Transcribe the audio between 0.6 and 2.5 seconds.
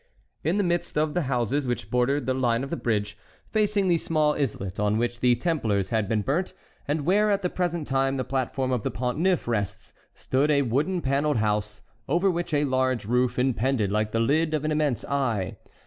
midst of the houses which bordered the